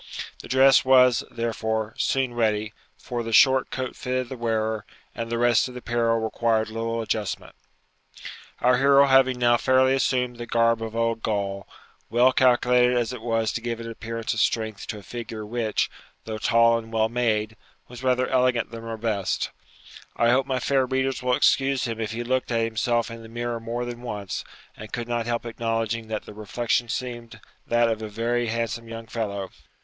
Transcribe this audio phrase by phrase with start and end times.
[0.41, 5.37] The dress was, therefore, soon ready, for the short coat fitted the wearer, and the
[5.37, 7.53] rest of the apparel required little adjustment.
[8.61, 11.67] Our hero having now fairly assumed the 'garb of old Gaul,'
[12.09, 15.87] well calculated as it was to give an appearance of strength to a figure which,
[16.25, 17.55] though tall and well made,
[17.87, 19.51] was rather elegant than robust,
[20.15, 23.29] I hope my fair readers will excuse him if he looked at himself in the
[23.29, 24.43] mirror more than once,
[24.75, 29.05] and could not help acknowledging that the reflection seemed that of a very handsome young
[29.05, 29.51] fellow.